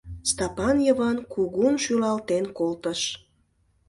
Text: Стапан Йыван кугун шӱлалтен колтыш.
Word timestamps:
Стапан 0.29 0.75
Йыван 0.85 1.17
кугун 1.33 1.75
шӱлалтен 1.83 2.45
колтыш. 2.57 3.01